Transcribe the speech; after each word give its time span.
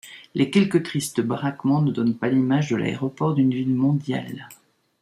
Les 0.33 0.49
quelques 0.49 0.81
tristes 0.81 1.21
baraquements 1.21 1.83
ne 1.83 1.91
donnent 1.91 2.17
pas 2.17 2.29
l'image 2.29 2.71
de 2.71 2.75
l'aéroport 2.75 3.35
d'une 3.35 3.53
ville 3.53 3.75
mondiale. 3.75 4.49